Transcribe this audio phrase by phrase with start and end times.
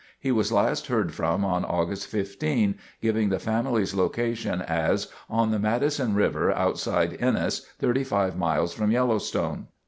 [0.19, 5.59] He was last heard from on August 15, giving the families' location as "on the
[5.59, 9.67] Madison River, outside Ennis, 35 miles from Yellowstone."